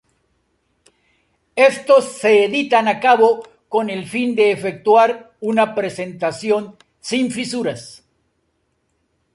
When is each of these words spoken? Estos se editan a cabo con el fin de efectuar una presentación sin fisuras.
Estos 1.69 2.05
se 2.21 2.43
editan 2.45 2.87
a 2.87 2.99
cabo 2.99 3.47
con 3.69 3.91
el 3.91 4.07
fin 4.07 4.33
de 4.33 4.49
efectuar 4.49 5.35
una 5.41 5.75
presentación 5.75 6.75
sin 6.99 7.29
fisuras. 7.29 8.03